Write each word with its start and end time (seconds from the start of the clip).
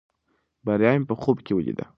بریا 0.65 0.91
مې 0.99 1.05
په 1.09 1.15
خوب 1.21 1.37
کې 1.45 1.53
ولیده. 1.55 1.85